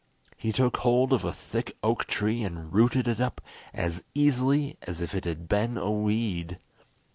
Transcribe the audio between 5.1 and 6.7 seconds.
it had been a weed.